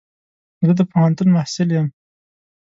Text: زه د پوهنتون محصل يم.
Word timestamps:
زه 0.65 0.71
د 0.79 0.81
پوهنتون 0.91 1.27
محصل 1.35 1.69
يم. 1.77 1.87